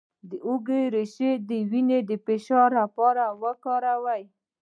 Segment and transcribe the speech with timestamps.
[0.29, 4.23] د هوږې ریښه د وینې د فشار لپاره وکاروئ